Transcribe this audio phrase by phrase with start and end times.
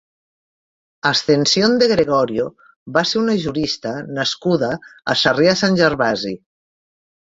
[1.09, 2.47] Ascensión de Gregorio
[2.97, 4.71] va ser una jurista nascuda
[5.15, 6.35] a Sarrià- Sant Gervasi.